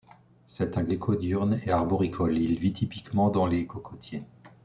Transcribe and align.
C'est 0.47 0.79
un 0.79 0.87
gecko 0.89 1.13
diurne 1.15 1.59
et 1.63 1.69
arboricole, 1.69 2.35
il 2.35 2.57
vit 2.57 2.73
typiquement 2.73 3.29
dans 3.29 3.45
les 3.45 3.67
cocotiers. 3.67 4.23